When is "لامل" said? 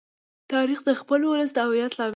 1.97-2.07